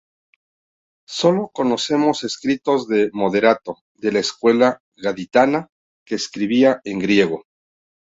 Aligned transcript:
Solo 1.07 1.51
conocemos 1.53 2.23
escritos 2.23 2.87
de 2.87 3.11
Moderato, 3.13 3.77
de 3.93 4.11
la 4.13 4.17
escuela 4.17 4.81
gaditana, 4.95 5.67
que 6.05 6.15
escribía 6.15 6.81
en 6.85 6.97
griego. 6.97 7.43